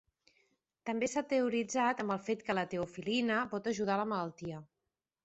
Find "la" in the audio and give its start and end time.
2.61-2.63, 4.03-4.09